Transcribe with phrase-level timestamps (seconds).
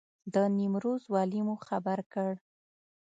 [0.33, 2.33] د نیمروز والي مو خبر کړ.